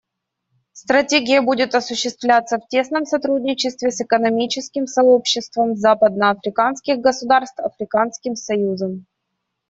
Стратегия 0.73 1.43
будет 1.43 1.75
осуществляться 1.75 2.57
в 2.57 2.67
тесном 2.67 3.05
сотрудничестве 3.05 3.91
с 3.91 4.01
Экономическим 4.01 4.87
сообществом 4.87 5.75
западноафриканских 5.75 6.97
государств 7.01 7.59
и 7.59 7.67
Африканским 7.67 8.35
союзом. 8.35 9.05